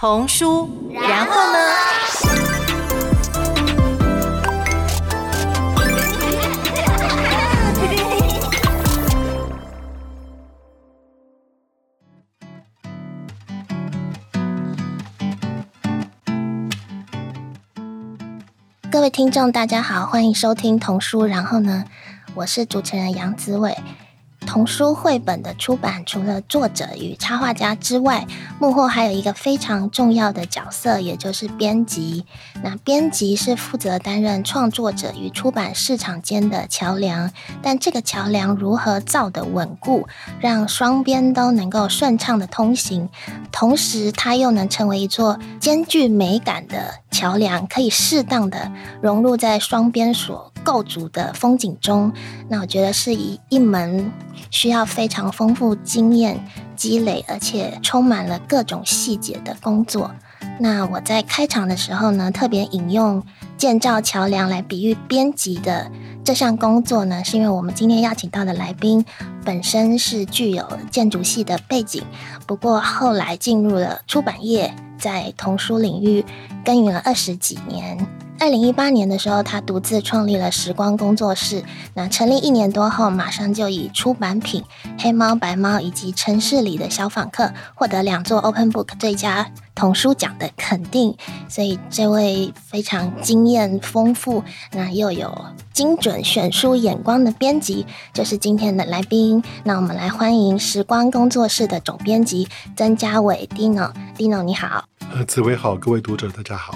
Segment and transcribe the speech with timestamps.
[0.00, 1.58] 童书，然后呢？
[18.90, 21.26] 各位听众，大家好，欢迎收听童书。
[21.26, 21.84] 然后呢，
[22.34, 23.76] 我是主持人杨子伟。
[24.50, 28.26] 童书绘本的出版，除了作者与插画家之外，
[28.58, 32.26] 幕后还有一个非常重要的角色，也就是编辑。
[32.60, 37.30] 那编辑是负责担任创作者与出版市场间的桥梁，
[37.62, 40.08] 但这个桥梁如何造的稳固，
[40.40, 43.08] 让双边都能够顺畅的通行，
[43.52, 52.12] 同时它又能成为一座兼具美感的桥梁，可以适当的融入在双边所构筑的风景中。
[52.48, 54.10] 那我觉得是一一门。
[54.50, 60.10] 需要非常丰富经验积累，而且充满了各种细节的工作。
[60.58, 63.22] 那我在开场的时候呢，特别引用
[63.56, 65.88] 建造桥梁来比喻编辑的
[66.24, 69.04] 这项工作呢，是因为我们今天邀请到的来宾
[69.44, 72.02] 本身是具有建筑系的背景，
[72.46, 76.24] 不过后来进入了出版业，在童书领域
[76.64, 78.04] 耕耘了二十几年。
[78.42, 81.62] 二零一八年的时候，他独自创立了时光工作室。
[81.92, 84.62] 那成立一年多后，马上就以出版品
[84.98, 91.14] 《黑猫白猫》以及《城市里的小访客》获得两座 Open Book 最佳童书奖的肯定。
[91.50, 95.44] 所以，这位非常经验丰富、那又有
[95.74, 99.44] 精准选书眼光的编辑，就是今天的来宾。
[99.64, 103.92] 那我们来欢迎时光工作室的总编辑曾家伟 Dino。
[104.16, 104.86] Dino，你好。
[105.14, 106.74] 呃，紫薇好，各位读者大家好。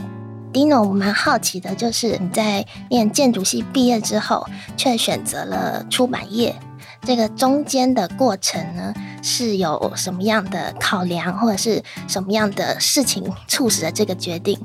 [0.55, 6.55] Dino，我蛮好奇的，就是你在念建筑系毕业之后，却选择了出版业，
[7.03, 14.57] 这个中间的过程呢，是有什么样的考量，或者是什么样的事情促使了这个决定？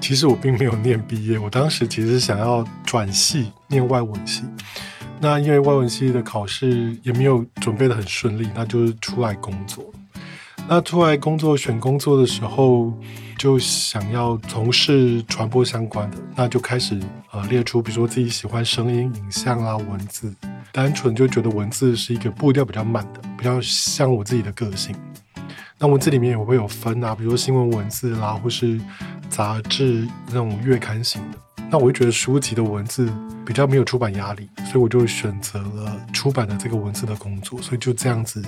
[0.00, 4.44] 其实我并没有念毕业，我当时其实想要转系念外文系，
[5.20, 9.84] 那因为外文系的考试也没有准备得很顺利，那就是出来工作。
[10.66, 12.92] 那出来工作选工作的时候，
[13.38, 16.98] 就想要从事传播相关的，那就开始
[17.32, 20.34] 呃列出，比如说自己喜欢声音、影像啊、文字，
[20.72, 24.96] 单纯就觉得文字是一个步调比较慢的，比较像我自己的个性。
[25.78, 28.80] 那文字里面也会有分啊，比如说新闻文字啦，或是
[29.28, 31.38] 杂志那种月刊型的。
[31.74, 33.12] 那我就觉得书籍的文字
[33.44, 38.40] 比较没有出版压力，所以我就选择了出版的这个文字的工作，所以就这样子。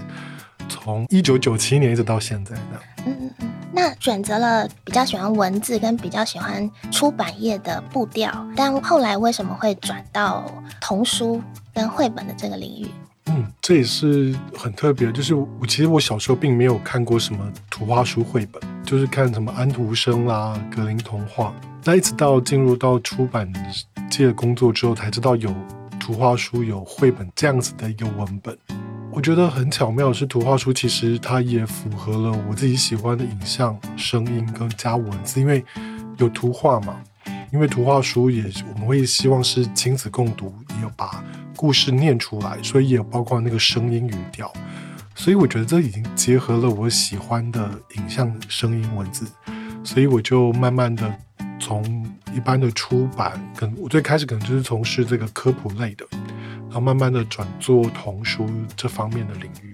[0.69, 2.63] 从一九九七年一直到现在的，
[3.05, 10.45] 嗯嗯嗯，那选择了比较喜欢文字跟比较喜欢出版业的步调，但后来为什么会转到
[10.81, 11.43] 童书
[11.75, 12.87] 跟绘本的这个领域？
[13.27, 21.53] 嗯，这也是很特别，就是我其实我小时候并没有看过什么图画书绘本，就是看什么安徒生啦、格林童话，
[21.85, 23.53] 那一直到进入到出版
[24.09, 25.53] 界工作之后，才知道有
[25.99, 28.57] 图画书、有绘本这样子的一个文本。
[29.11, 35.65] 我觉得很巧妙的是，图画书其实它也符合了我自己喜欢的影像、声音跟加文字，因为
[36.19, 37.01] 有图画嘛。
[37.53, 41.25] 因为图画书也我们会希望是亲子共读，也有把
[41.57, 44.53] 故事念出来，所以也包括那个声音语调。
[45.15, 49.27] 所以我觉得这已经结合了我喜欢的影像、声音、文字，
[49.83, 51.19] 所以我就慢慢的
[51.59, 56.07] 从一般的出版，跟我最开始可能就是从事这个科普类的。
[56.69, 58.47] 然后慢慢的转做童书
[58.77, 59.66] 这方面的领域，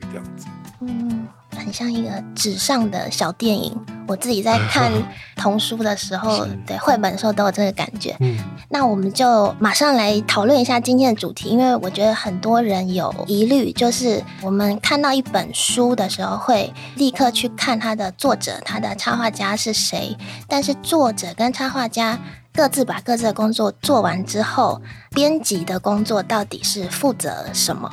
[1.62, 3.74] 很像一个纸上的小电影。
[4.08, 4.90] 我自己在看
[5.36, 8.16] 童书的时候， 对绘本的时候都有这个感觉。
[8.20, 8.36] 嗯，
[8.68, 20.16] 那我们就马上来讨论一下今天的主题，因为我觉得很多人有疑虑，就是我们看到一本书的时候，会立刻去看它的作者，它的插画家是谁，
[20.48, 22.18] 但是作者跟插画家。
[22.54, 27.90] 各自把各自的工作做完之后，编辑的工作到底是负责什么？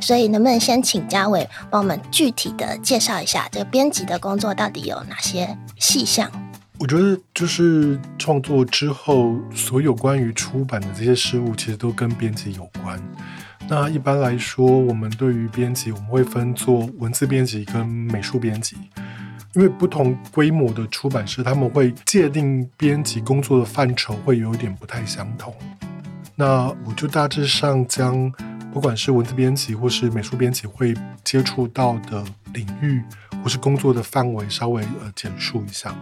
[0.00, 6.30] 所以能不能先请家伟帮我们具体的介绍一下，这个编辑的工作到底有哪些细项？
[6.78, 13.00] 我觉得就是创作之后，所有关于出版的这些事物，其实都跟编辑有关。
[13.68, 18.76] 那一般来说，我们对于编辑，我们会分做文字编辑跟美术编辑。
[19.54, 25.52] 因为不同规模的出版社，他们会界定编辑工作的范畴会有点不太相同。
[26.36, 28.32] 那我就大致上将
[28.72, 30.94] 不管是文字编辑或是美术编辑会
[31.24, 33.02] 接触到的领域
[33.42, 35.94] 或是工作的范围稍微呃简述一下。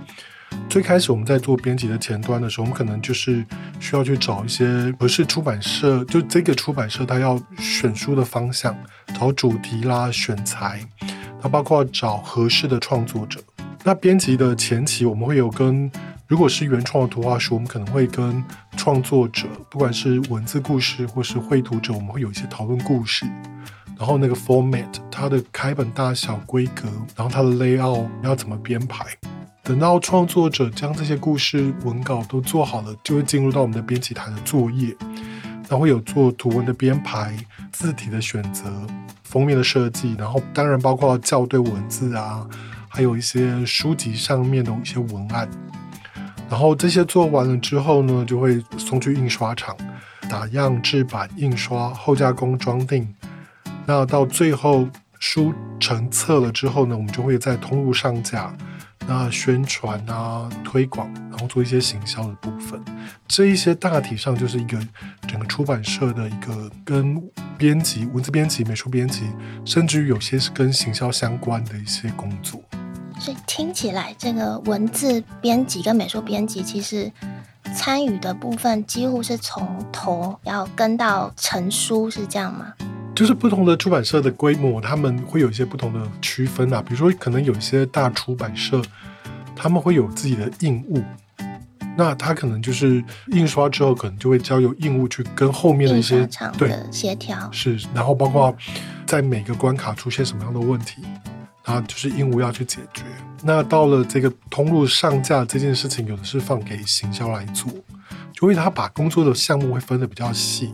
[0.69, 3.45] 最开始我们在做编辑的前端的时候，我们可能就是
[3.81, 8.77] 需要去找一些不是出版社，就这个出版社它要选书的方向，
[9.19, 10.81] 找主题啦、选材。
[11.41, 13.41] 它包括找合适的创作者，
[13.85, 15.91] 那编辑的前期，我们会有跟，
[16.29, 18.43] 如果是原创的图画书，我们可能会跟
[18.77, 23.25] 创作者，不管是文字故事或是绘图者，我们会有一些讨论故事。
[23.97, 29.07] 然后那个 format，它的开本大小、规格，然后它的 layout 要怎么编排。
[29.63, 34.97] 等到创作者将这些故事文稿都做好了，就会进入到我们的编辑台的作业。
[35.69, 37.37] 那会有做图文的编排、
[37.71, 38.65] 字体的选择、
[39.23, 42.45] 封面的设计，然后当然包括校对文字啊，
[42.89, 45.49] 还有一些书籍上面的一些文案。
[46.49, 49.77] 然后这些做完了之后呢，就会送去印刷厂
[50.31, 53.13] 打样、制版、印刷、后加工、装订。
[53.85, 54.89] 那到最后
[55.19, 58.55] 书成册了之后呢，我们就会在通路上架，
[59.07, 62.81] 那宣传啊、推广，然后做一些行销的部分。
[63.29, 64.79] 这一些大体上就是一个
[65.29, 67.23] 整个出版社的一个跟
[67.59, 69.25] 编辑、文字编辑、美术编辑，
[69.65, 72.63] 甚至于有些是跟行销相关的一些工作。
[73.19, 77.11] 所以听起来，这个文字编辑跟美术编辑其实
[77.75, 82.73] 参与的部分几乎是从头要跟到成书，是这样吗？
[83.15, 86.83] 就是不同的出版社的规模，他们会有一些不同的区分啊。
[86.87, 88.83] 比如说，可能有一些大出版社，
[89.57, 91.03] 他们会有自己的印务，
[91.97, 96.29] 那他可能就是印刷之后，可能就会交由印务去跟后面的一些
[96.59, 97.51] 对协调。
[97.51, 98.55] 是，然后包括
[99.07, 101.03] 在每个关卡出现什么样的问题，
[101.67, 103.03] 然后就是印务要去解决。
[103.43, 107.71] 那到了这个通路上架这件事情，有的是放给行销来做，
[108.33, 110.73] 就会他把工作的项目会分得比较细。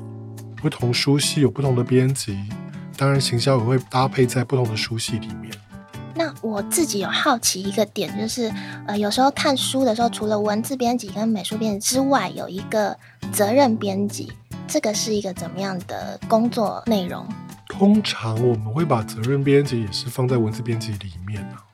[0.56, 2.38] 不同书系有不同的编辑，
[2.96, 5.52] 当然行销也会搭配在不同的书系里面。
[6.14, 8.52] 那我自己有好奇一个点，就是
[8.86, 12.96] 呃，有时候看书的时候，除了文字编辑跟美术编辑之外，有一个
[13.32, 14.30] 责任编辑，
[14.68, 17.26] 这个是一个怎么样的工作内容？
[17.72, 21.64] 通常我们会把责任编辑也是放在文字编辑里面啊。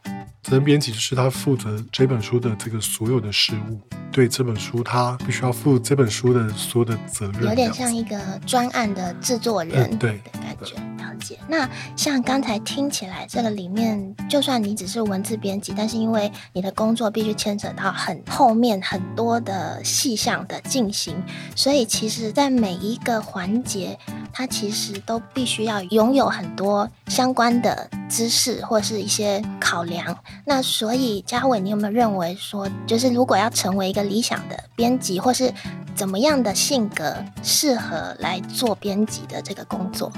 [0.49, 3.79] 责任编辑就是他负责这本书的这个所有的事务。
[4.11, 10.75] 对这本书，他必须要负这本书的所有的责任，有点像一个专案的制作人，嗯、对的感觉。
[10.97, 11.39] 了解。
[11.47, 21.15] 那像刚才听起来，这个里面，就算你只是文字编辑，但是因为你的工作必须牵扯到很后面很多的细项的进行，
[21.55, 23.99] 所以其实在每一个环节，
[24.33, 30.17] 它其实都必须要拥有很多相关的知识或是一些考量。
[30.45, 35.53] 那所以嘉伟，你有没有认为说，就是如果要成为一个理想的编辑，或是
[35.95, 40.13] 怎么样的性格适合来做编辑的这个工作？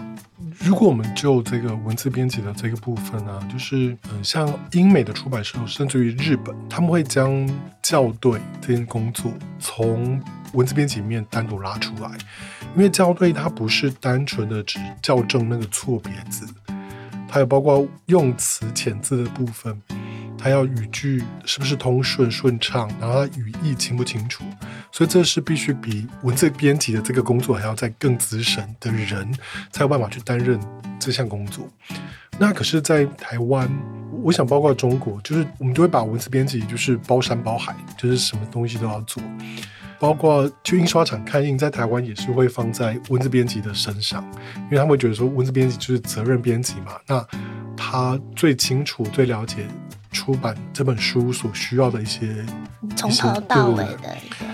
[0.58, 7.49] 如果我们就这个文字编辑的这个部分呢、就是嗯，像英美的出版社，甚至于日本，他们会将
[7.82, 10.20] 校对这件工作从
[10.52, 12.11] 文字编辑里面单独拉出来，
[12.76, 16.46] 因为校对它不是单纯的只校正那个错别字，
[17.30, 19.80] 还有包括用词遣字的部分。
[20.42, 24.42] 它要语句是不是通顺顺畅，然后它语义清不清楚，
[24.90, 29.30] 所以这是必须比文字编辑的这个工作还要再更资深的人
[29.70, 30.58] 才有办法去担任
[30.98, 31.68] 这项工作。
[32.40, 33.70] 那可是，在台湾，
[34.22, 39.22] 我想包括中国，就是我们就会把文字编辑就是包山包海，就是什么东西都要做，
[39.98, 44.25] 包括去印刷厂看印，在台湾也是会放在文字编辑的身上，
[44.56, 47.22] 因为他们会觉得说文字编辑就是责任编辑嘛，那
[47.76, 49.66] 他最清楚、最了解。
[50.12, 52.44] 出版这本书所需要的一些
[52.96, 54.44] 从头到尾的一个，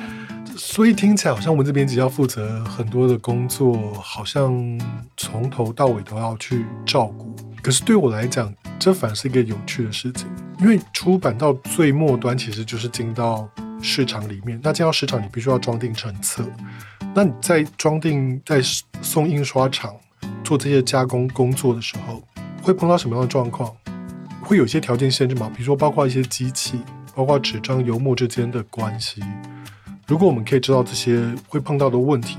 [0.76, 4.78] 所以听起来好像文字编辑要负责很多的工作，好像
[5.16, 7.34] 从头到尾都要去照顾。
[7.62, 10.28] 可是对我来讲，这反而是一个有趣的事情，
[10.60, 13.48] 因为出版到最末端其实就是进到
[13.80, 14.60] 市场里面。
[14.62, 16.44] 那进到市场，你必须要装订成册。
[17.14, 18.60] 那你在装订、在
[19.00, 19.96] 送印刷厂
[20.44, 22.22] 做这些加工工作的时候，
[22.60, 23.74] 会碰到什么样的状况？
[24.42, 25.50] 会有一些条件限制吗？
[25.56, 26.78] 比如说，包括一些机器，
[27.14, 29.22] 包括纸张、油墨之间的关系。
[30.06, 32.38] 如果我们可以知道这些会碰到的问题，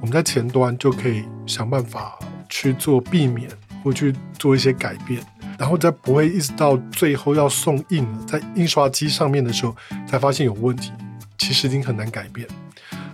[0.00, 2.18] 我们在前端就可以想办法
[2.48, 3.46] 去做避免，
[3.82, 5.20] 或去做一些改变，
[5.58, 9.76] 然后再不会一直到最后要送印了，在印刷机上面的时候
[10.08, 10.92] 才发现有问题，
[11.36, 12.48] 其实已经很难改变。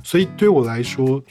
[0.03, 1.23] 所以对我来说，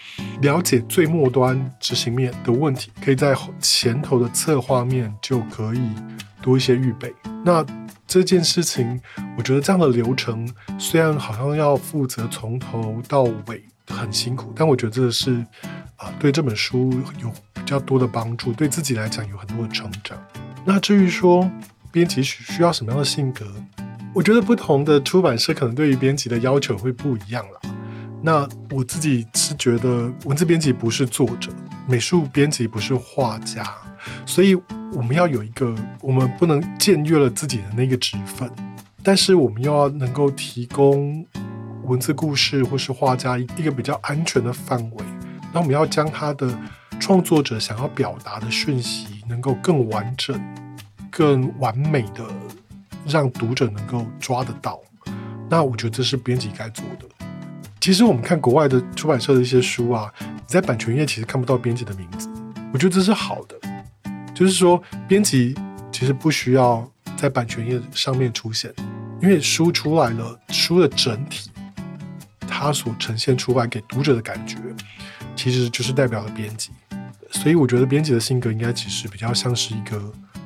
[0.41, 5.81] 了解最末端执行面的问题，可以在前头的策划面就可以。
[6.41, 7.13] 多一些预备。
[7.43, 7.65] 那
[8.07, 8.97] 这件事情，
[9.38, 10.49] 我觉得这样的流程
[10.79, 15.45] 虽然好像要负责从头到尾很辛苦，但我觉得这是
[15.97, 20.17] 啊、对这本书有比较多的帮助，对自己来讲有很多的成长。
[20.63, 21.51] 那至于说
[21.91, 23.45] 编辑需要什么样的性格，
[24.13, 27.59] 我觉得不同的出版社可能对于编辑的要求会不一样了。
[28.21, 31.51] 那我自己是觉得文字编辑不是作者，
[31.88, 33.65] 美术编辑不是画家，
[34.25, 34.57] 所以。
[34.91, 38.51] 我们要有一个，我们不能僭越了自己的那个职分，
[39.03, 41.23] 但是我们又要能够提供
[41.83, 45.05] 文字故事或是画家一个比较安全的范围，
[45.53, 46.57] 那我们要将他的
[46.99, 50.41] 创作者想要表达的讯息能够更完整、
[51.11, 52.25] 更完美的
[53.05, 54.79] 让读者能够抓得到。
[55.47, 57.18] 那我觉得这是编辑该做的。
[57.79, 62.29] 其实我们看国外的出版社的一些书啊，你在版权页其实看不到编辑的名字，
[62.74, 63.55] 我觉得这是好的。
[64.36, 65.55] 就是说，编辑
[65.91, 68.74] 其实不需要在版权页上面出现，
[69.21, 71.50] 因为书出来了，书的整体，
[72.48, 74.57] 它所呈现出来给读者的感觉，
[75.36, 76.71] 其实就是代表了编辑。
[77.31, 80.01] 所以我觉得编辑的性格应该其实比较像是一个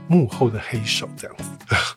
[0.08, 1.44] 幕后的黑手这样子。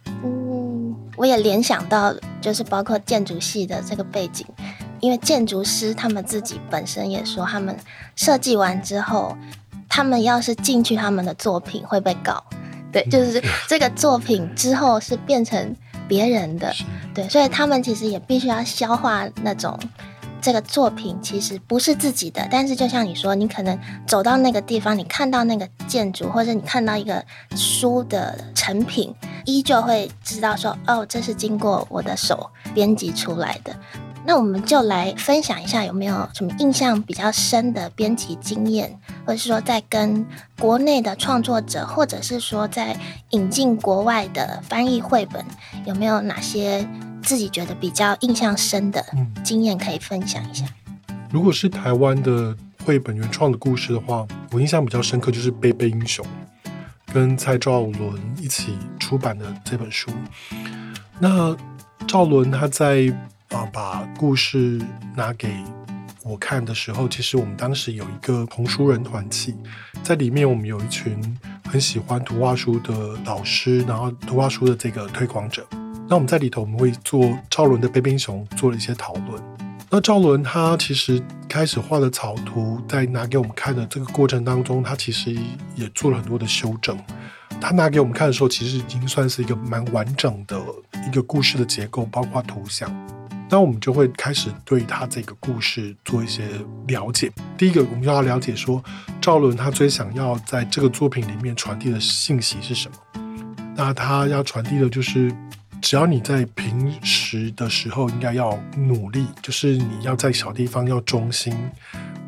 [0.24, 4.46] 嗯，我也联想到，就是包括建筑系的这个背景。
[5.00, 7.76] 因为建筑师他们自己本身也说，他们
[8.14, 9.36] 设计完之后，
[9.88, 12.42] 他们要是进去他们的作品会被告，
[12.92, 15.74] 对，就是这个作品之后是变成
[16.08, 16.72] 别人的，
[17.14, 19.78] 对，所以他们其实也必须要消化那种
[20.40, 23.76] 这个作品其实不是自己的，但是就像你说，你可能
[24.06, 27.24] 走到那个地方，你看到那个建筑，或者你看到一个
[27.56, 29.12] 书的成品，
[29.44, 33.74] 依旧会知道说，哦，这是经过我的手编辑出来的。
[34.26, 40.26] 那我们就来分享一下，有没有什么印象比较深的编辑经验，或者是说在跟
[40.58, 42.98] 国内的创作者，或者是说在
[43.30, 45.44] 引进国外的翻译绘本，
[45.84, 46.84] 有没有哪些
[47.22, 49.04] 自己觉得比较印象深的
[49.44, 50.66] 经验可以分享一下？
[51.30, 56.26] 如果是台湾的绘本原创的故事的话，我印象比较深刻就是《贝贝英雄》，
[57.12, 60.10] 跟蔡兆伦一起出版的这本书。
[61.20, 61.56] 那
[62.08, 63.12] 赵伦他在
[63.50, 64.80] 啊，把故事
[65.14, 65.48] 拿给
[66.22, 69.54] 我看的时候，其实我们当时有一个童书人团契，
[70.02, 71.20] 在里面我们有一群
[71.68, 75.66] 很喜欢图画书的老师，然后图画书的这个推广者。
[76.08, 79.42] 那我们在里头，我们会做赵伦的贝贝熊做了一些讨论。
[79.88, 85.32] 那赵伦他其实开始画的草图，在拿给我们看的这个过程当中，他其实
[85.76, 86.98] 也做了很多的修正。
[87.60, 90.60] 他拿给我们看的时候，其实已经算是一个蛮完整的
[91.08, 92.92] 一个故事的结构，包括图像。
[93.48, 96.48] 那我们就会开始对他这个故事做一些
[96.88, 97.30] 了解。
[97.56, 98.82] 第一个，我们就要了解说，
[99.20, 102.96] 赵伦他最想要在这个作品里面传递的信息是什么？
[103.76, 105.32] 那他要传递的就是，
[105.80, 111.56] 只要你在平时的时候应该要努力，就是你要在小地方要忠心，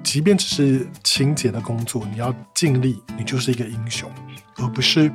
[0.05, 4.09] 即便只是清洁的工作，你要尽力，你就是一个英雄，
[4.59, 5.11] 而不是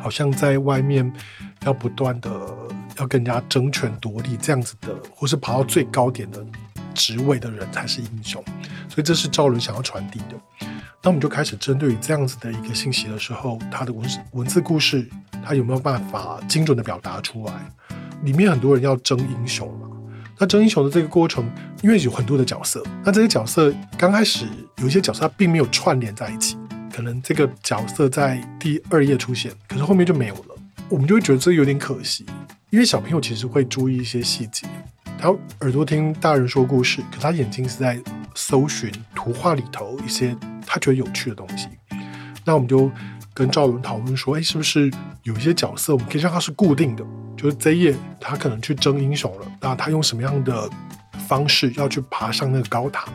[0.00, 1.12] 好像在外面
[1.64, 2.30] 要不断的。
[2.98, 6.44] 要更加争权夺利这样子的，或是爬到最高点的
[6.94, 8.42] 职位的人才是英雄，
[8.88, 10.66] 所以这是赵伦想要传递的。
[11.04, 15.08] 那我们就开始针对于这样子的一个信息的时候，他的文文字故事，
[15.44, 17.54] 他有没有办法精准的表达出来？
[18.22, 19.88] 里面很多人要争英雄嘛，
[20.38, 21.44] 那争英雄的这个过程，
[21.82, 24.46] 因为有很多的角色，那这些角色刚开始
[24.78, 26.56] 有一些角色他并没有串联在一起，
[26.94, 30.51] 可能这个角色在第二页出现，可是后面就没有了，
[30.88, 32.26] 我们就会觉得这有点可惜。
[32.70, 34.66] 因为小朋友其实会注意一些细节，
[35.18, 35.28] 他
[35.60, 38.00] 耳朵听大人说故事，可他眼睛是在
[38.34, 40.36] 搜寻图画里头一些
[40.66, 41.68] 他觉得有趣的东西。
[42.44, 42.90] 那我们就
[43.34, 44.90] 跟赵伦讨论说，哎，是不是
[45.22, 47.04] 有一些角色我们可以让他是固定的？
[47.36, 50.68] 就是这一页他可能去争英雄了，那他用什么样的
[51.28, 53.06] 方式要去爬上那个高塔？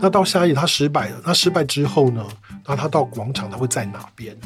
[0.00, 2.24] 那到下一页他失败了，那失败之后呢？
[2.66, 4.36] 那他到广场他会在哪边？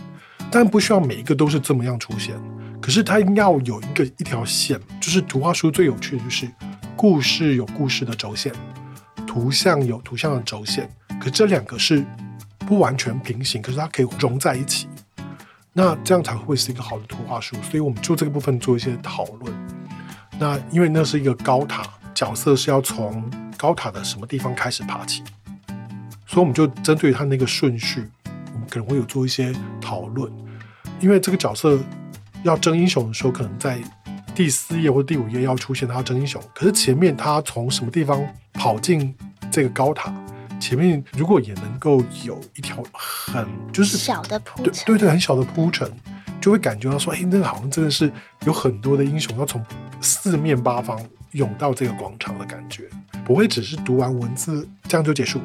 [0.51, 2.35] 但不需要每一个都是这么样出现。
[2.81, 6.49] 可是它要有一个一条线，就是图画书最有趣的就是
[6.97, 8.53] 故事有故事的轴线，
[9.27, 10.89] 图像有图像的轴线。
[11.21, 12.05] 可这两个是
[12.61, 14.89] 不完全平行，可是它可以融在一起。
[15.73, 17.57] 那这样才会是一个好的图画书。
[17.63, 19.53] 所以我们就这个部分做一些讨论。
[20.39, 21.83] 那因为那是一个高塔，
[22.15, 25.23] 角色是要从高塔的什么地方开始爬起，
[26.27, 28.09] 所以我们就针对它那个顺序，
[28.69, 30.33] 可能会有做一些讨论。
[31.01, 31.79] 因为这个角色。
[32.45, 33.81] 要争英雄的时候，可能在
[34.33, 36.41] 第四页或第五页要出现他要争英雄。
[36.55, 39.13] 可是前面他从什么地方跑进
[39.51, 40.15] 这个高塔？
[40.61, 45.91] 前面如果也能够有一条很就是小的铺陈，对对对，很小的铺陈，
[46.41, 48.09] 就会感觉到说，哎，那个好像真的是
[48.47, 49.61] 有很多的英雄要从
[50.01, 50.97] 四面八方
[51.33, 52.85] 涌到这个广场的感觉，
[53.25, 55.41] 不会只是读完文字这样就结束。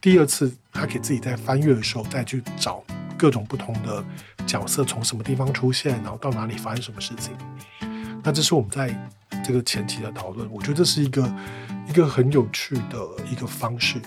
[0.00, 2.84] 第二次他可以自己在翻阅的时候再去找
[3.16, 4.04] 各种不同的。
[4.46, 7.32] 角色从什么地方出现，然后到哪里发生什么事情？
[8.22, 8.94] 那这是我们在
[9.42, 10.46] 这个前期的讨论。
[10.52, 11.34] 我觉得这是一个
[11.88, 12.98] 一个很有趣的
[13.30, 13.98] 一个方式。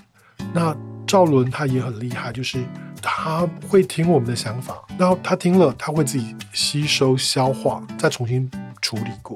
[0.53, 2.63] 那赵伦他也很厉害，就是
[3.01, 8.47] 他会听我们的想法，然后他听了他会自己吸收消化，再重新
[8.79, 9.35] 处理过。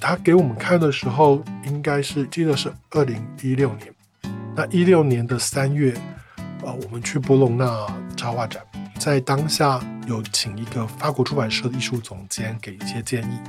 [0.00, 3.94] 他给我们看的时候，应该是记得是二零一六年。
[4.56, 5.96] 那一六年的三月，
[6.62, 7.86] 呃，我们去波隆纳
[8.16, 8.62] 插画展，
[8.98, 13.40] 在当下有请一个法国出版社的艺术总监给一些建议。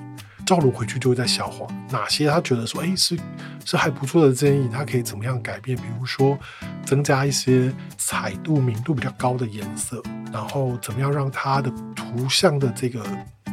[0.45, 3.17] 赵伦回去就会在消化哪些他觉得说，哎，是
[3.63, 5.77] 是还不错的建议，他可以怎么样改变？
[5.77, 6.37] 比如说
[6.83, 10.01] 增加一些彩度、明度比较高的颜色，
[10.33, 13.05] 然后怎么样让他的图像的这个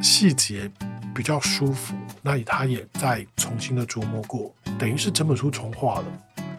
[0.03, 0.69] 细节
[1.15, 1.95] 比较舒服。
[2.23, 6.05] 那他也在重新的琢磨过，等于是整本书重画了。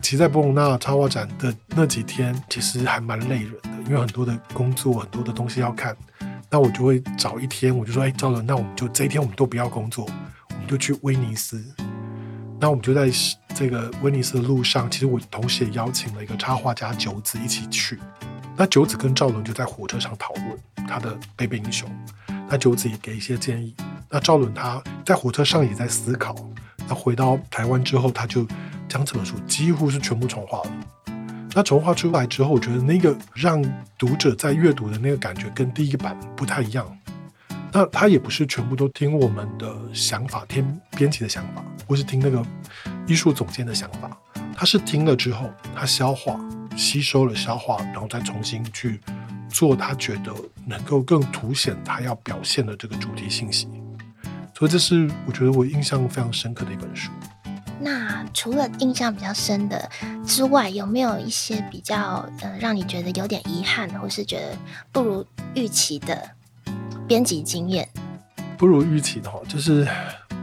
[0.01, 5.95] 其实，在波隆纳插画展的那几天，其实还蛮累人的，因为很多的工作，很多的东西要看。
[6.49, 10.05] 那我就会找一天，我就说，哎，赵伦，那我们就这一天我们都不要工作，
[10.49, 11.63] 我们就去威尼斯。
[12.59, 13.09] 那我们就在
[13.53, 17.99] 这个威尼斯的路上，其实我同时也邀请了一个插画家九子一起去。
[18.57, 21.89] 那九子跟赵伦就在火车上讨论他的《贝贝英雄》，
[22.49, 23.75] 那九子也给一些建议。
[24.09, 26.35] 那赵伦他在火车上也在思考。
[26.87, 28.45] 那回到台湾之后，他就
[28.87, 30.71] 将这本书几乎是全部重画了。
[31.53, 33.61] 那重画出来之后，我觉得那个让
[33.97, 36.85] 读者在阅读的那个感觉跟第一个版不太一样。
[37.71, 42.43] 那他也不是全部都听我们的想法，听编辑的想法，或是听那个
[43.07, 44.15] 艺术总监的想法。
[44.55, 46.39] 他是听了之后，他消化、
[46.75, 48.99] 吸收了、消化，然后再重新去
[49.49, 50.33] 做他觉得
[50.65, 53.67] 能够更凸显他要表现的这个主题信息。
[54.59, 57.09] 所以这是我觉得我印象非常深刻的一本书。
[57.79, 59.89] 那除了印象比较深的
[60.25, 64.57] 之外，有没有一些比较呃让你觉得有点遗憾，或是觉得
[64.91, 65.25] 不如
[65.55, 66.29] 预期的
[67.07, 67.87] 编辑经验？
[68.57, 69.87] 不如预期的话，就是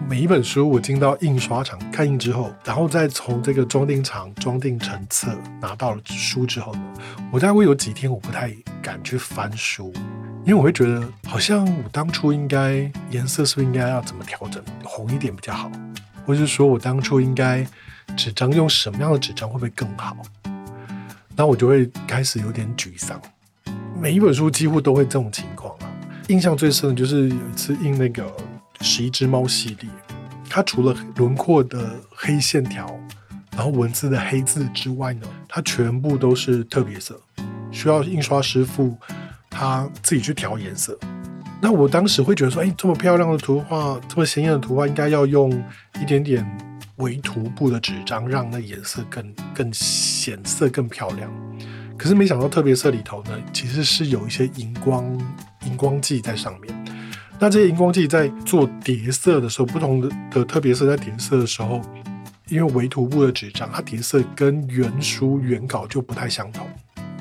[0.09, 5.29] 每一本书我进到印刷厂看印之后，然后再从这个装订厂装订成册
[5.61, 6.95] 拿到了书之后呢，
[7.31, 9.93] 我大概会有几天我不太敢去翻书，
[10.47, 15.69] 因为我会觉得好像我当初应该颜色是不是应该要怎么调整，红一点比较好。
[16.25, 17.67] 或是说我当初应该
[18.17, 20.17] 纸张用什么样的纸张会不会更好？
[21.35, 23.21] 那我就会开始有点沮丧。
[24.01, 25.91] 每一本书几乎都会这种情况啊。
[26.29, 28.23] 印象最深的就是有一次印那个
[28.81, 29.91] 《十一只猫》系列，
[30.49, 32.89] 它除了轮廓的黑线条，
[33.51, 37.21] 然后文字的黑字之外呢，它全部都是特别色，
[37.73, 38.97] 需要印刷师傅
[39.57, 40.99] 他自己去调颜色。
[41.63, 45.51] 那我当时会觉得说，哎，这么漂亮的图画，这么鲜艳的图画，应该要用
[45.99, 46.47] 一点点
[46.97, 51.33] 微涂布的纸张，让那颜色更更显色、更漂亮。
[51.97, 55.03] 可是没想到特别色里头呢，其实是有一些荧光
[55.65, 56.85] 荧光剂在上面。
[57.39, 61.81] 那这些荧光剂在做叠色的时候，不同的的特别色在叠色的时候，
[62.49, 66.67] 因为微涂布的纸张，它叠色跟原书原稿就不太相同。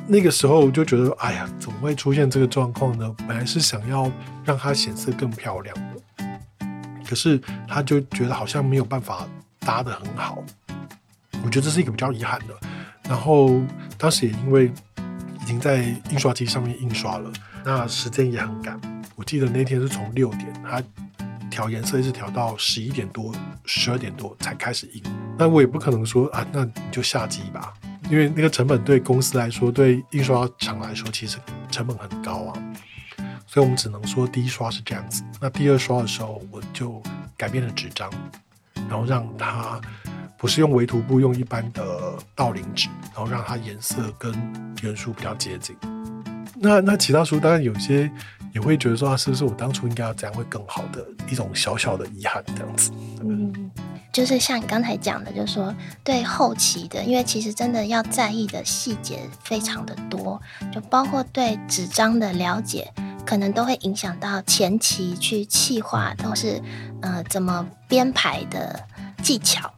[0.07, 3.15] 那个时候我就觉得，哎呀，怎么会出现这个状况呢？
[3.27, 4.11] 本来是想要
[4.43, 6.25] 让它显色更漂亮的，
[7.03, 9.27] 可是他就觉得好像没有办法
[9.59, 10.43] 搭得很好。
[11.43, 12.53] 我觉得这是一个比较遗憾的。
[13.09, 13.59] 然后
[13.97, 14.71] 当时也因为
[15.41, 17.31] 已经在印刷机上面印刷了，
[17.63, 18.79] 那时间也很赶。
[19.15, 20.83] 我记得那天是从六点，他
[21.49, 23.33] 调颜色一直调到十一点多、
[23.65, 25.01] 十二点多才开始印。
[25.37, 27.73] 那我也不可能说啊，那你就下机吧。
[28.09, 31.37] 因为那个成本对公司来说，对印刷厂来说，其实
[31.71, 32.53] 成本很高啊，
[33.47, 35.23] 所以我们只能说第一刷是这样子。
[35.41, 37.01] 那第二刷的时候，我就
[37.35, 38.11] 改变了纸张，
[38.87, 39.81] 然后让它
[40.37, 44.33] 不是用微涂布，用一般的道林纸，然后让它颜色跟
[44.83, 45.75] 原书比较接近。
[46.57, 48.09] 那那其他书当然有些
[48.53, 52.91] 也会觉得说，啊，是不是我当初应该要这样会更好的一种小小的遗憾这样子。
[53.23, 53.71] 嗯。
[54.15, 60.41] 就是像你刚才讲的，就是说对后期的，因为其实真的要在意的细节非常的多，
[60.73, 62.89] 就包括对纸张的了解，
[63.25, 66.61] 可能都会影响到前期去企划，都是
[67.01, 68.87] 呃怎么编排的
[69.21, 69.69] 技巧。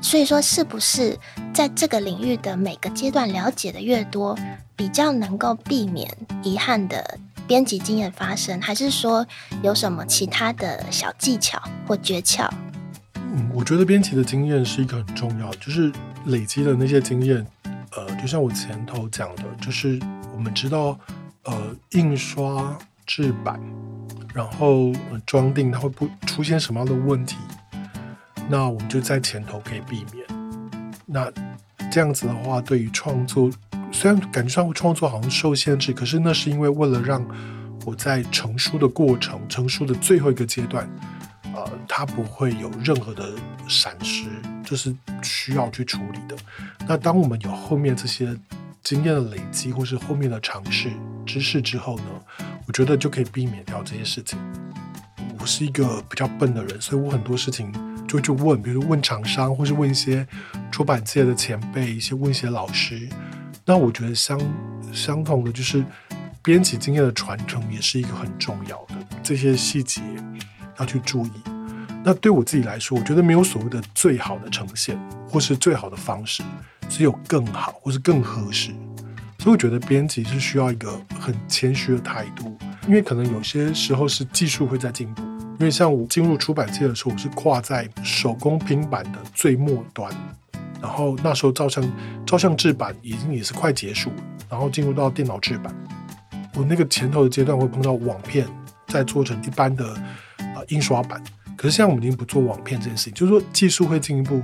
[0.00, 1.18] 所以说，是不是
[1.52, 4.34] 在这个领域的每个阶段了解的越多，
[4.74, 6.10] 比较能够避免
[6.42, 8.58] 遗憾的编辑经验发生？
[8.58, 9.26] 还是说
[9.62, 12.48] 有什么其他的小技巧或诀窍？
[13.34, 15.92] 嗯，我觉得编辑的经验是一个很重要，就是
[16.26, 17.46] 累积的那些经验。
[17.96, 19.98] 呃，就像我前头讲的，就是
[20.34, 20.98] 我们知道，
[21.44, 23.58] 呃，印刷、制版，
[24.34, 24.92] 然后
[25.24, 27.36] 装订，它会不出现什么样的问题，
[28.48, 30.26] 那我们就在前头可以避免。
[31.06, 31.32] 那
[31.90, 33.50] 这样子的话，对于创作，
[33.90, 37.24] 虽然感觉上创作好像受限制，可是那是因为为了让
[37.86, 40.86] 我在成书的过程，成书的最后一个阶段。
[41.98, 43.32] 它不会有任何的
[43.66, 44.26] 闪失，
[44.62, 46.36] 这是需要去处理的。
[46.86, 48.36] 那当我们有后面这些
[48.82, 50.90] 经验的累积，或是后面的尝试
[51.24, 52.04] 知识之后呢，
[52.66, 54.38] 我觉得就可以避免掉这些事情。
[55.40, 57.72] 我是一个比较笨的人，所以我很多事情
[58.06, 60.28] 就去问，比如问厂商，或是问一些
[60.70, 63.08] 出版界的前辈，一些问一些老师。
[63.64, 64.38] 那我觉得相
[64.92, 65.82] 相同的就是
[66.42, 70.02] 编辑经验的传承也是一个很重要的，这些细节
[70.78, 71.55] 要去注意。
[72.06, 74.96] 那对我自己来说，我觉得没有所谓的最好的呈现，
[75.28, 76.44] 或是最好的方式，
[76.88, 78.70] 只有更好或是更合适。
[79.40, 80.88] 所以我觉得编辑是需要一个
[81.18, 85.22] 很谦虚的态度，因为可能有些时候是技术会在进步。
[85.58, 90.08] 因为像我进入出版界的时候，我是跨在手工拼版的最末端，
[90.80, 91.92] 然后那时候照相
[92.24, 94.12] 照相制版已经也是快结束，
[94.48, 95.74] 然后进入到电脑制版。
[96.54, 98.46] 我那个前头的阶段会碰到网片，
[98.86, 99.92] 再做成一般的
[100.38, 101.20] 呃印刷版。
[101.56, 104.42] 可是现在我们已经不做网片这件事情，就是说技术会进一步。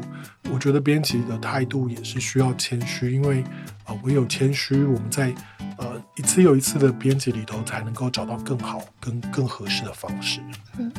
[0.50, 3.44] 我觉得编辑的态度也是需要谦虚，因为
[3.86, 5.32] 呃唯有谦虚，我们在
[5.78, 10.40] 呃一次又一次的编辑里头才能够找到更好跟更合适的方式。
[10.78, 10.92] 嗯，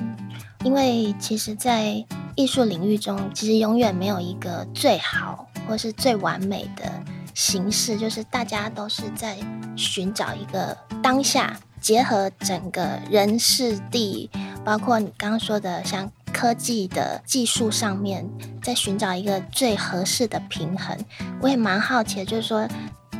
[0.63, 2.03] 因为其实，在
[2.35, 7.03] 艺术领域中，其实永远没有一个最好或是最完美的
[7.35, 9.37] 形式，就是大家都是在
[9.75, 14.29] 寻找一个当下，结合整个人事地。
[14.63, 18.27] 包括你刚刚说的，像科技的技术上面，
[18.61, 20.97] 在寻找一个最合适的平衡。
[21.41, 22.67] 我也蛮好奇，就是说，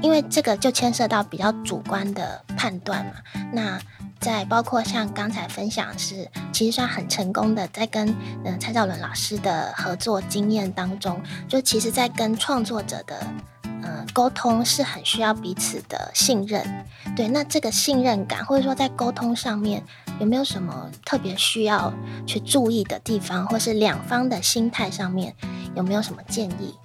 [0.01, 3.13] 因为这个就牵涉到比较主观的判断嘛。
[3.51, 3.79] 那
[4.19, 13.27] 在包括像刚才分享是，其实算很成功的，在跟嗯蔡兆伦老师的合作经验当中，就其实在跟创作者的。
[13.86, 16.65] 嗯，沟通是很需要彼此的信任，
[17.17, 17.27] 对。
[17.27, 19.84] 那这个信任感，或者说在沟通上面，
[20.19, 21.93] 有没有什么特别需要
[22.26, 25.36] 去注意的地方，或是两方的心态上面
[25.76, 26.76] 有没有什么建议？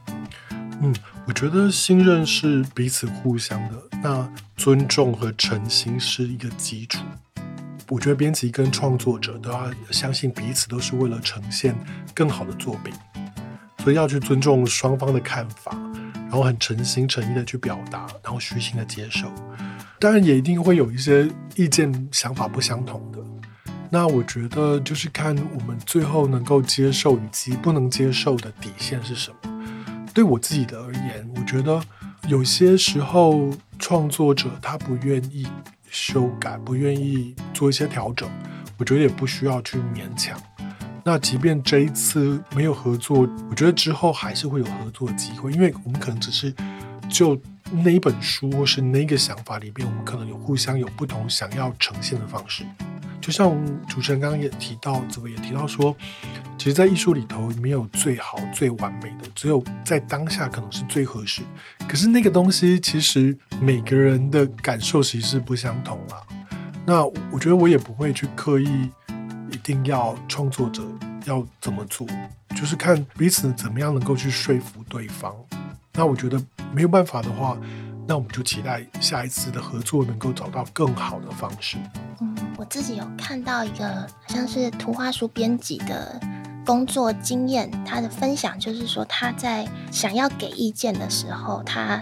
[0.80, 0.94] 嗯，
[1.26, 7.00] 我觉得信任是彼此互相的，那尊重和诚心是一个基础。
[7.88, 11.74] 我觉得编辑跟创作者都要相信彼此都是为了呈现
[12.14, 12.92] 更好的作品，
[13.82, 15.76] 所以要去尊重双方的看法。
[16.28, 19.32] 然后很诚心诚意的去表达，然后虚心的接受，
[20.00, 23.18] 当然也一定会有一些意见想法不相同的。
[23.90, 29.36] 那我觉得就是看我们最后能够接受以及不能接受的底线是什么。
[30.12, 31.80] 对我自己的而言，我觉得
[32.28, 35.46] 有些时候创作者他不愿意
[35.90, 38.28] 修改，不愿意做一些调整，
[38.76, 40.38] 我觉得也不需要去勉强。
[41.02, 46.54] 那即便这一次没有合作，我觉得之后还是会有合作机会，因为我们可能只是
[47.08, 52.64] 就那一本书或是那个想法里边，我们可能有互相有不同想要呈现的方式。
[53.20, 53.54] 就像
[53.86, 55.94] 主持人刚刚也提到，怎么也提到说，
[56.56, 61.42] 其实，在艺术里头没有最好最完美的，只有在当下可能是最合适。
[61.88, 66.22] 可是那个东西，其实每个人的感受其实是不相同啊。
[66.86, 68.90] 那我觉得我也不会去刻意。
[69.50, 70.82] 一定要创作者
[71.24, 72.06] 要怎么做，
[72.54, 75.34] 就是看彼此怎么样能够去说服对方。
[75.98, 76.40] 那我觉得
[76.72, 77.58] 没有办法的话，
[78.06, 81.76] 那我们就期待下一次的合作能够找到更好的方式。
[82.20, 86.20] 嗯，我自己有看到一个像是图画书编辑的
[86.64, 92.00] 工作经验，他的分享就是说他在想要给意见的时候，他。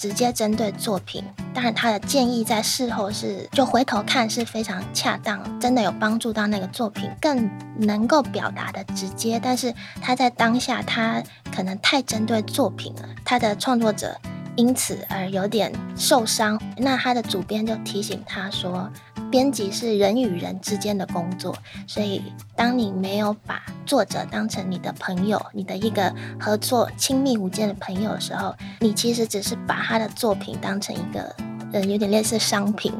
[0.00, 9.38] 直接针对作品，当然他的建议在事后是就回头看是非常恰当，真的有帮助到那个作品，更能够表达的直接。
[9.38, 11.22] 但是他在当下，他
[11.54, 14.18] 可能太针对作品了，他的创作者
[14.56, 16.58] 因此而有点受伤。
[16.78, 18.90] 那他的主编就提醒他说。
[19.30, 22.20] 编辑是人与人之间的工作，所以
[22.56, 31.34] 当你没有把作者当成你的朋友，你的一个合作亲密无间的朋友的时候，你其实只是把他的作品当成一个，
[31.72, 32.92] 嗯，有点类似商品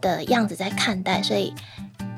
[0.00, 1.22] 的样子在看待。
[1.22, 1.54] 所以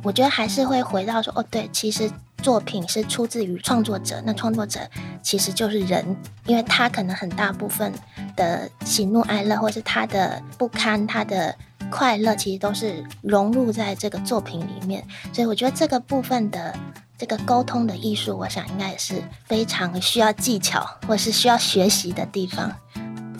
[0.02, 4.80] 我觉得还是会回到说，哦，对，其实作品是出自于创作者，那创作者
[5.22, 7.92] 其实就是人，因为他可能很大部分
[8.34, 11.54] 的喜怒哀乐，或是他的不堪，他的。
[11.94, 16.76] 快乐其实都是融入在这个作品里面，所以我觉得这个部分的
[17.16, 22.68] 这个沟通的艺术，我想应该也是非常需要技巧或是需要学习的地方。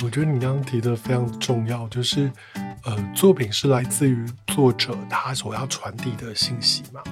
[0.05, 2.31] 我觉得你刚刚提的非常重要，就是
[2.85, 7.03] 呃，作品是来自于作者他所要传递的信息嘛，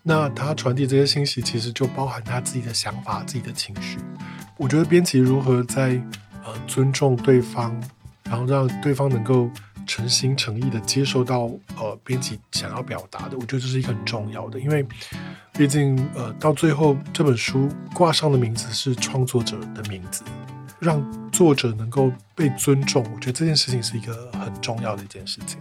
[0.00, 3.98] 那他传递这些信息，其实就包含他自己的想法、自己的情绪。
[4.56, 6.00] 我觉得编辑如何在
[6.44, 7.74] 呃尊重对方，
[8.22, 9.50] 然后让对方能够。
[9.86, 14.86] 诚心诚意的接受到呃编辑想要表达的，我觉得这是一个很重要的，因为
[15.52, 20.22] 毕竟呃到最后这本书挂上的名字是创作者的名字，
[20.80, 25.58] 让作者能够被尊重，我觉得这件事情是一个很重要的一件事情。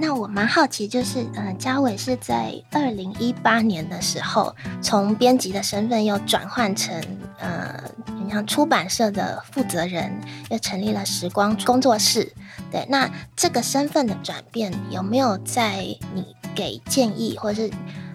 [0.00, 6.98] 那我蛮好奇，就是呃，家伟是在二零一八年的时候，从编辑的身份又转换成
[7.38, 7.78] 呃，
[8.18, 10.10] 你像出版社的负责人，
[10.48, 12.32] 又成立了时光工作室。
[12.72, 15.84] 对，那这个身份的转变，有没有在
[16.14, 17.70] 你给建议，或者是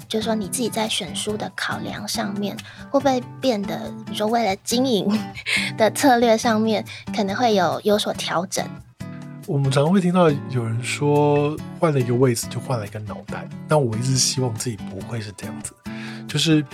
[0.08, 2.58] 就是说你自己在选书的考量上面，
[2.90, 5.08] 会不会变得，比如说为了经营
[5.78, 6.84] 的策略上面，
[7.16, 8.68] 可能会有有所调整？
[9.48, 13.48] 我们常常会听到有人说，换了一个位置就换了一个脑袋。
[13.68, 15.72] 那我一直希望自己不会是这样子，
[16.28, 16.66] 就是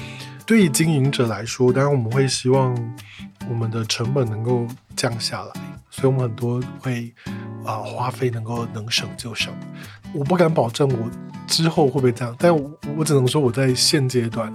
[0.45, 2.73] 对于经营者来说，当然我们会希望
[3.49, 5.51] 我们的成本能够降下来，
[5.89, 7.13] 所以我们很多会
[7.65, 9.53] 啊、花费能够能省就省。
[10.13, 11.11] 我不敢保证我
[11.47, 14.51] 之后会不会这样，但我，我只能说我在现阶段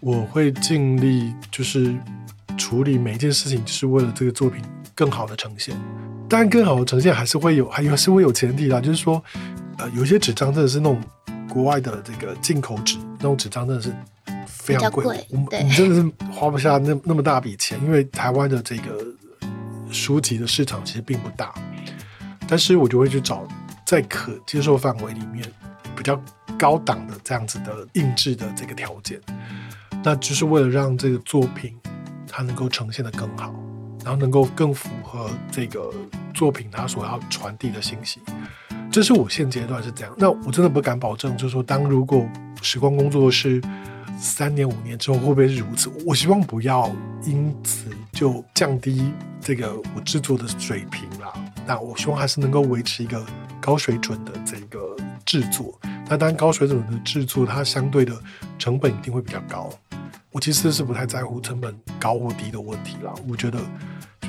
[0.00, 1.94] 我会尽力，就是
[2.56, 5.76] 处理每一件事情，就是为了这个作品更好的呈现。
[6.34, 8.80] 当然，更好的呈现还是会有，还有是会有前提啦。
[8.80, 9.22] 就是说，
[9.78, 11.00] 呃，有些纸张真的是那种
[11.48, 13.94] 国外的这个进口纸，那种纸张真的是
[14.44, 19.06] 非常贵，我们我们真的是花不下那那么大笔钱，因为台湾的这个
[19.92, 21.54] 书籍的市场其实并不大。
[22.48, 23.46] 但是我就会去找
[23.86, 25.48] 在可接受范围里面
[25.94, 26.20] 比较
[26.58, 29.20] 高档的这样子的印制的这个条件，
[30.02, 31.78] 那就是为了让这个作品
[32.26, 33.54] 它能够呈现的更好。
[34.04, 35.90] 然后能够更符合这个
[36.34, 38.20] 作品它所要传递的信息，
[38.92, 40.14] 这是我现阶段是这样。
[40.18, 42.28] 那我真的不敢保证，就是说，当如果
[42.60, 43.62] 时光工作室
[44.18, 45.90] 三年五年之后会不会是如此？
[46.06, 51.32] 我希望不要因此就降低这个我制作的水平啦。
[51.66, 53.24] 那我希望还是能够维持一个
[53.60, 55.78] 高水准的这个制作。
[56.06, 58.14] 那当然，高水准的制作它相对的
[58.58, 59.70] 成本一定会比较高。
[60.34, 63.14] 我其实是不太在乎成本高或低的问题啦。
[63.26, 63.58] 我觉得。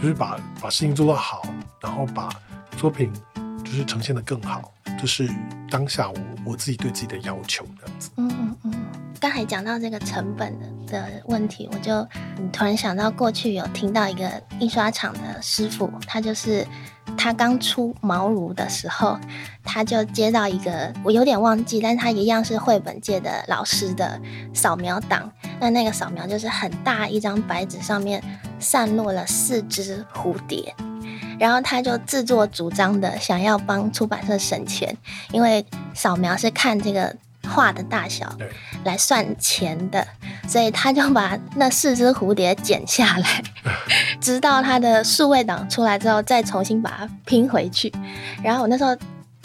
[0.01, 1.41] 就是把把事情做得好，
[1.81, 2.29] 然后把
[2.75, 3.09] 作品
[3.63, 5.27] 就是呈现的更好，这是
[5.69, 8.11] 当下我我自己对自己的要求这样子。
[8.17, 8.73] 嗯嗯嗯。
[9.21, 12.07] 刚才讲到这个成本的的问题，我就
[12.51, 16.65] 突然想到过去有听到一个印刷厂的师傅，他就是
[17.17, 19.17] 他刚出毛庐的时候，
[19.63, 24.19] 他就接到一个我有点忘记，但他一样是绘本界的老师的
[24.53, 25.31] 扫描档。
[25.59, 28.23] 那那个扫描就是很大一张白纸上面。
[28.57, 30.73] 散落了四只蝴蝶，
[31.37, 34.97] 然后他就自作主张的想要帮出版社省钱，
[35.31, 37.13] 因为扫描是看这个
[37.45, 38.35] 画的大小
[38.83, 40.05] 来算钱的，
[40.47, 43.43] 所以他就把那四只蝴蝶剪下来，
[44.19, 47.91] 直到他的数位档出来之后再重新把它拼回去。
[48.43, 48.95] 然后我那时候。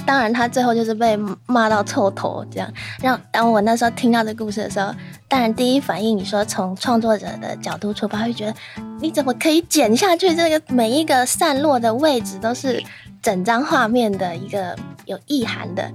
[0.06, 2.72] 当然，他最后就是被骂到臭头这样。
[3.02, 4.92] 让当我那时候听到这故事的时候，
[5.28, 8.54] 当然第一反应，你说从创作者的角度出发，会觉得
[8.98, 10.34] 你怎么可以剪下去？
[10.34, 12.82] 这个每一个散落的位置都是
[13.20, 15.88] 整张画面的一个有意涵的。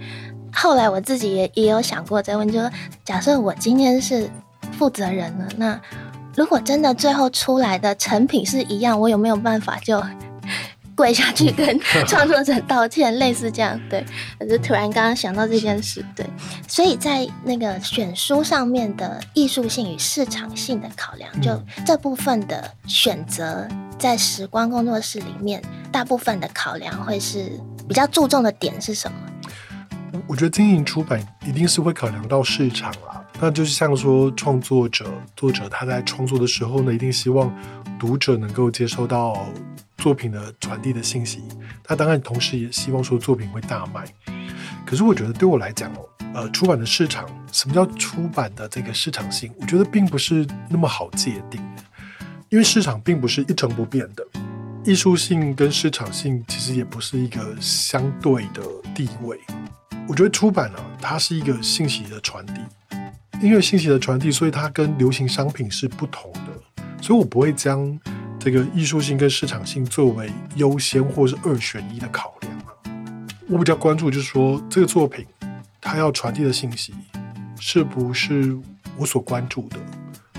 [0.56, 2.72] 后来我自己也也有想过这个问题，就说
[3.04, 4.30] 假设我今天是
[4.78, 5.80] 负责人了，那
[6.36, 10.02] 如果真的最后出来的成品是一样，我有没有办法就？
[10.96, 14.02] 跪下去跟创作者道歉，类似这样，对，
[14.39, 16.26] 我就突然刚刚想到这件事，对，
[16.70, 23.68] 所以在那个选书上面的艺术性与市场性的考量，就这部分的选择，
[24.00, 27.52] 在时光工作室里面，大部分的考量会是
[27.89, 29.18] 比较注重的点是什么？
[30.28, 37.54] 我觉得经营出版一定是会考量到市场啦，那就是像说创作者、作者他在创作的时候呢，一定希望
[37.99, 39.45] 读者能够接收到。
[39.97, 41.41] 作品的传递的信息，
[41.82, 44.04] 他当然同时也希望说作品会大卖。
[44.86, 49.51] 可是我觉得对我来讲哦，呃，出版的市场，什么叫出版的这个市场性？
[49.60, 51.60] 我觉得并不是那么好界定，
[52.49, 54.23] 因为市场并不是一成不变的。
[54.84, 58.62] 艺术性跟市场性其实也不是一个相对的
[58.93, 59.39] 地位。
[60.08, 62.54] 我觉得出版呢，它是一个信息的传递，
[63.41, 66.84] 因为信息的传递，所以它跟流行商品是不同的。
[67.02, 68.00] 所以我不会将。
[68.38, 72.54] 这个艺术性跟市场性作为优先或是二选一的考量，
[73.48, 75.26] 我比较关注就是说，这个作品
[75.82, 76.94] 它要传递的信息
[77.60, 78.56] 是不是
[78.98, 79.80] 我所关注的？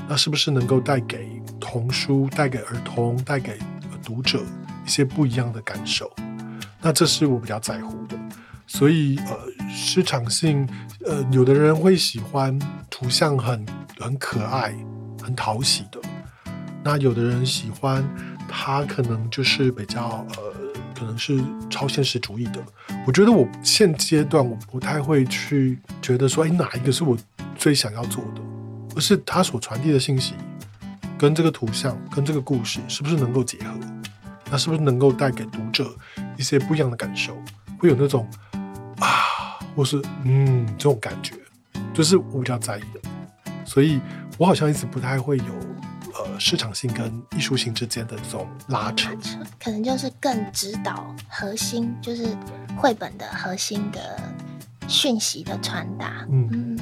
[0.08, 3.58] 那是不是能够带给童书、带给儿童、带给
[4.04, 4.40] 读者
[4.86, 6.08] 一些不一样的感受？
[6.80, 8.16] 那这是我比较在乎的。
[8.66, 10.68] 所以呃，市场性
[11.04, 12.58] 呃，有的人会喜欢
[12.90, 13.64] 图像很
[13.98, 14.74] 很可爱、
[15.22, 16.00] 很讨喜的。
[16.84, 18.04] 那有的人喜欢，
[18.48, 20.52] 他可能就是比较呃，
[20.98, 22.62] 可能是超现实主义的。
[23.06, 27.16] 我觉得我现阶段我不太会去觉得说，哎，哪一个是我
[27.56, 28.40] 最想要做的，
[28.96, 30.34] 而是他所传递的信息，
[31.16, 33.74] 跟这个图像跟这个故事是不是能够结合？
[34.50, 35.92] 那是不是能够带给读者
[36.36, 37.36] 一些不一样的感受？
[37.78, 38.28] 会有那种
[39.00, 41.34] 啊，或是嗯这种感觉，
[41.94, 43.00] 就是我比较在意的。
[43.64, 44.00] 所以
[44.38, 45.44] 我好像一直不太会有
[46.14, 49.10] 呃市场性跟艺术性之间的这种拉扯，
[49.62, 52.28] 可能就是更指导核心，就是
[52.76, 54.20] 绘本的核心的
[54.86, 56.26] 讯息的传达。
[56.30, 56.48] 嗯。
[56.52, 56.78] 嗯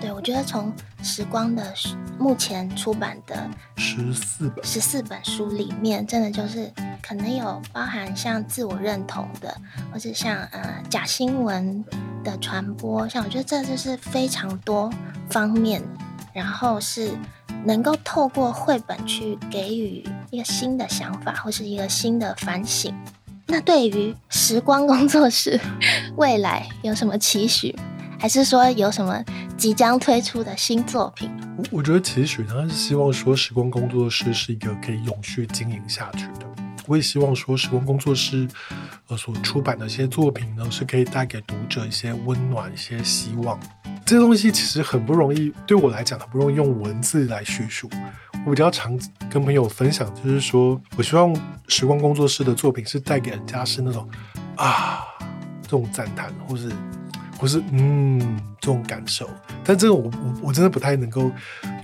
[0.00, 1.74] 对，我觉得从时光的
[2.20, 9.56] 目前出版的十四本十四本书里面，真的就是可能有包含像自我认同的，
[9.92, 11.84] 或是像呃假新闻
[12.22, 14.92] 的传播，像我觉得这就是非常多
[15.30, 15.82] 方面，
[16.32, 17.10] 然后是
[17.64, 22.94] 能够透过绘本去给予一个新的想法，或是一个新的反省。
[23.46, 25.58] 那对于时光工作室
[26.16, 27.74] 未来有什么期许？
[28.20, 29.24] 还是说有什么
[29.56, 31.30] 即将推出的新作品？
[31.70, 36.47] 我觉得其实他是希望说时光工作室是一个可以永续经营下去的。
[36.88, 38.48] 我也希望说时光工作室
[39.06, 43.60] 呃所出版的一些作品呢，是可以带给读者一些温暖、一些希望。
[44.04, 47.88] 这些东西其实很不容易，对我来讲很不容易用文字来叙述。
[48.46, 48.98] 我比较常
[49.30, 51.36] 跟朋友分享，就是说我希望
[51.68, 54.08] 时光工作室的作品是带给人家是那种
[54.56, 55.04] 啊
[55.62, 56.72] 这种赞叹，或是。
[57.38, 58.18] 不是，嗯，
[58.60, 59.30] 这种感受，
[59.64, 61.30] 但这个我我我真的不太能够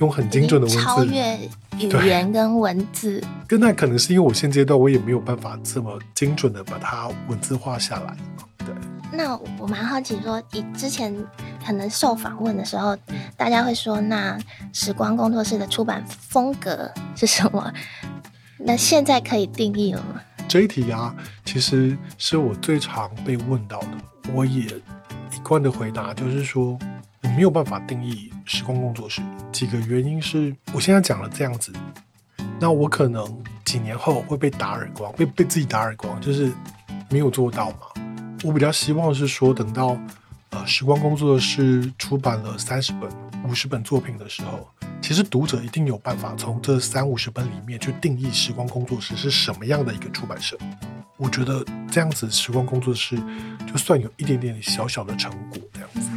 [0.00, 1.38] 用很精准的文字超越
[1.78, 3.22] 语言跟文字。
[3.46, 8.16] 跟那可能是因为我现阶段我也没有办法这么精准的把它文字化下来。
[8.58, 8.74] 对，
[9.12, 11.14] 那我蛮好奇说，以之前
[11.64, 12.96] 可能受访问的时候，
[13.36, 14.36] 大家会说，那
[14.72, 17.72] 时光工作室的出版风格是什么？
[18.58, 20.20] 那现在可以定义了吗？
[20.48, 21.14] 这一题啊，
[21.44, 24.66] 其实是我最常被问到的，我也。
[25.34, 26.78] 一贯的回答就是说，
[27.22, 29.20] 我没有办法定义时光工作室。
[29.50, 31.72] 几个原因是，我现在讲了这样子，
[32.60, 36.52] 那我可能几年后会被打耳光，被被自己打耳光，就是
[37.10, 37.78] 没有做到嘛。
[38.44, 39.98] 我比较希望是说，等到
[40.50, 43.10] 呃时光工作室出版了三十本、
[43.44, 44.68] 五十本作品的时候，
[45.02, 50.56] 其实读者一定有办法从这三五十本里面去定义时光工作室是什么样的一个出版社。
[51.16, 53.16] 我觉得这样子，时光工作室
[53.66, 56.10] 就算有一点点小小的成果，这样子。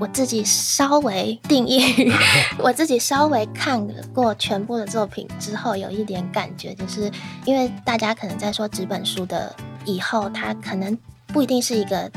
[0.00, 2.10] 我自己稍微定义，
[2.58, 7.10] 我自己稍微看过全部的作品之后，有一点感觉，就是
[7.44, 12.10] 因为大家可能在说纸本书的以后，它可能不一定是一个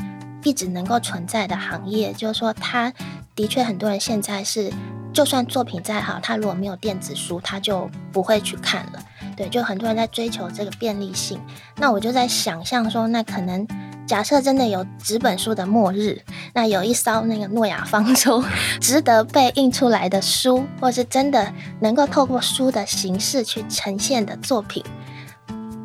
[0.44, 2.92] 一直能够存在的行业，就是说，它
[3.34, 4.72] 的确很多人现在是，
[5.12, 9.04] 就算作品再好，他如果没有电子书，他就不会去看了。
[9.42, 11.40] 对，就很多人在追求这个便利性。
[11.76, 13.66] 那我就在想象说，那可能
[14.06, 16.22] 假设真的有纸本书的末日，
[16.54, 18.44] 那有一艘那个诺亚方舟，
[18.80, 24.84] 值得被印出来的书，或是真的能够透过书的形式去呈现的作品，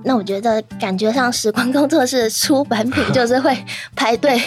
[0.03, 3.57] 那我觉得感觉上时光工作室的出版品 就是会
[3.95, 4.39] 排队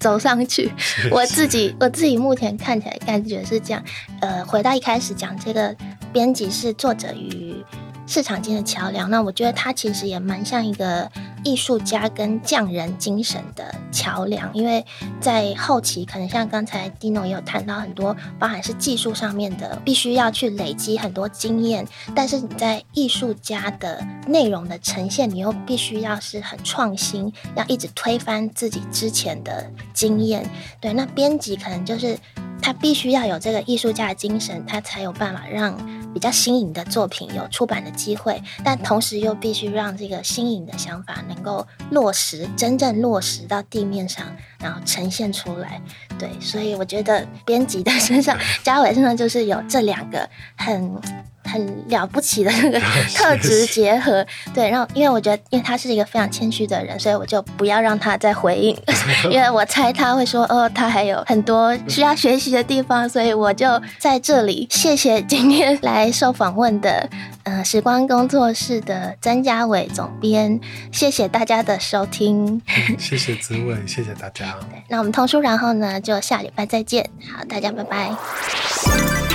[0.00, 0.72] 走上去。
[1.12, 3.80] 我自己我自己目前看起来感觉是这样。
[4.20, 5.72] 呃，回到一开始讲这个
[6.12, 7.64] 编辑是作者与。
[8.08, 11.08] 市场间的桥梁，那我觉得它其实也蛮像一个
[11.44, 14.82] 艺术家跟匠人精神的桥梁，因为
[15.20, 30.48] 在后期可能像刚才 Dino 也有谈到很多，包含是技术上面的，必须要去累积很多经验，但是你在艺术家的内容的呈现，你又必须要是很创新，要一直推翻自己之前的经验。
[30.80, 32.18] 对，那编辑可能就是
[32.60, 35.76] 他必须要有这个艺术家的精神，他才有办法让。
[36.14, 44.24] 比较新颖的作品有出版的机会，但同时又必须让这个新颖的想法能够落实，真正落实到地面上，
[44.58, 45.80] 然后呈现出来。
[46.18, 50.98] 对，所以我觉得编辑的身上， 嘉伟身上就是有这两个很。
[51.48, 52.78] 很了不起的那个
[53.16, 58.76] 特质结合，对，然后因为我觉得，因为他是一个非常谦虚的人，所以我就不要让他再回应，
[59.30, 67.08] 因为我猜他会说，哦，他还有很多需要学习的地方，所以我就在这里谢谢今天来受访问的，
[67.44, 70.60] 呃，时光工作室的曾家伟总编，
[70.92, 72.60] 谢谢大家的收听，
[72.98, 74.56] 谢谢子纬，谢谢大家。
[74.70, 79.27] 对，那我们通书，然后呢，就下礼拜再见，好，大家拜拜。